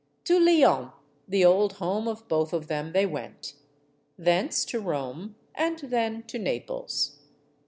To 0.23 0.39
Lyons, 0.39 0.89
the 1.27 1.45
old 1.45 1.73
home 1.73 2.07
of 2.07 2.27
both 2.27 2.53
of 2.53 2.65
them, 2.65 2.91
they 2.91 3.05
went; 3.05 3.53
thence 4.17 4.65
to 4.65 4.79
Rome, 4.79 5.35
and 5.53 5.77
then 5.77 6.23
to 6.23 6.39
Naples. 6.39 7.19